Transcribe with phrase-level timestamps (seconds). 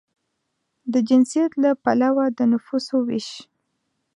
[0.93, 3.29] د جنسیت له پلوه د نفوسو وېش